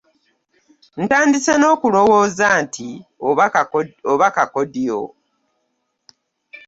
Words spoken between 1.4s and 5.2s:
n'okulowooza nti oba kakodyo.